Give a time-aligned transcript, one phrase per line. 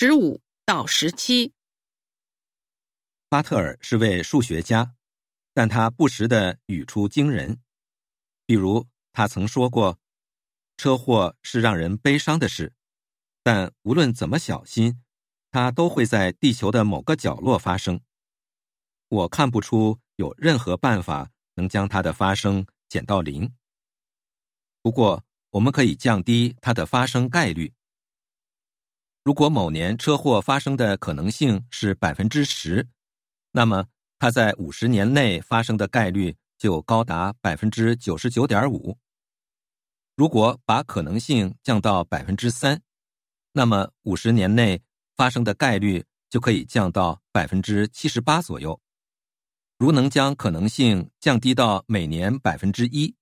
[0.00, 1.52] 十五到十七。
[3.28, 4.94] 巴特尔是位数学家，
[5.52, 7.58] 但他不时的语出惊人。
[8.46, 9.98] 比如，他曾说过
[10.78, 12.72] ：“车祸是让人悲伤的事，
[13.42, 15.02] 但无论怎么小心，
[15.50, 18.00] 它都会在地球的某个角落发生。
[19.08, 23.52] 我看不出有任何办法能将它的发生减到零。
[24.80, 27.74] 不过，我们可以降低它的发生概率。
[29.28, 32.88] 如果某年车祸发生的可能性是百分之十，
[33.52, 33.86] 那么
[34.18, 38.98] 它在五十年内发生的概率。”就高达百分之九十九点五。
[40.16, 42.80] 如果把可能性降到百分之三，
[43.52, 44.82] 那么五十年内
[45.14, 48.80] 发生的概率就可以降到百分之七十八左右。
[49.76, 53.14] 如能将可能性降低到每年百分之一，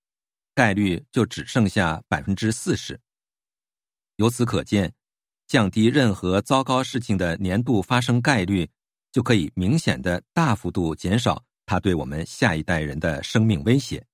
[0.55, 3.01] 概率就只剩下百分之四十。
[4.15, 4.95] 由此可见，
[5.47, 8.69] 降低任何糟糕事情的年度发生概率，
[9.13, 11.45] 就可以明显的大幅度减少。
[11.65, 14.07] 它对我们下一代人的生命威胁。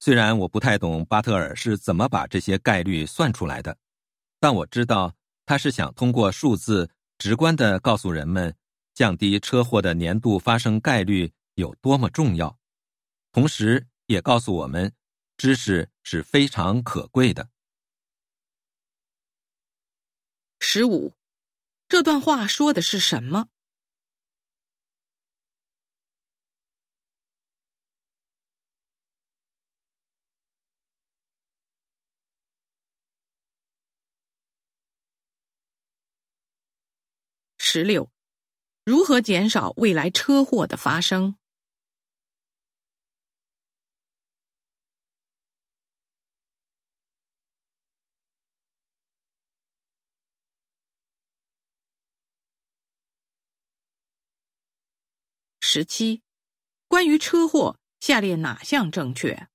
[0.00, 3.76] 虽然我不太懂巴特尔是怎么把这些概率算出来的，
[4.40, 6.88] 但我知道他是想通过数字
[7.18, 8.54] 直观的告诉人们，
[8.94, 12.58] 降低车祸的年度发生概率有多么重要，
[13.32, 14.92] 同时也告诉我们，
[15.36, 17.48] 知识是非常可贵的。
[20.70, 21.14] 十五，
[21.88, 23.48] 这段话说的是什么？
[37.56, 38.10] 十六，
[38.84, 41.37] 如何减少未来车祸的发生？
[55.70, 56.22] 十七，
[56.86, 59.48] 关于车祸，下列哪项正确？